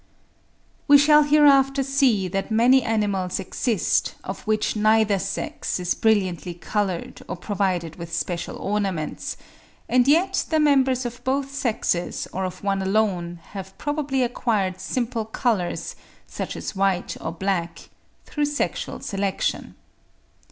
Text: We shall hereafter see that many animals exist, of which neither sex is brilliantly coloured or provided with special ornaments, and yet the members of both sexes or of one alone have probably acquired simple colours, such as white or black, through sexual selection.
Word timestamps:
We 0.87 0.97
shall 0.97 1.21
hereafter 1.21 1.83
see 1.83 2.27
that 2.29 2.49
many 2.49 2.81
animals 2.81 3.39
exist, 3.39 4.15
of 4.23 4.41
which 4.47 4.75
neither 4.75 5.19
sex 5.19 5.79
is 5.79 5.93
brilliantly 5.93 6.55
coloured 6.55 7.21
or 7.27 7.35
provided 7.35 7.97
with 7.97 8.11
special 8.11 8.55
ornaments, 8.55 9.37
and 9.87 10.07
yet 10.07 10.43
the 10.49 10.59
members 10.59 11.05
of 11.05 11.23
both 11.23 11.51
sexes 11.53 12.27
or 12.33 12.45
of 12.45 12.63
one 12.63 12.81
alone 12.81 13.41
have 13.51 13.77
probably 13.77 14.23
acquired 14.23 14.81
simple 14.81 15.23
colours, 15.23 15.95
such 16.25 16.55
as 16.55 16.75
white 16.75 17.15
or 17.21 17.31
black, 17.31 17.87
through 18.25 18.45
sexual 18.45 19.01
selection. 19.01 19.75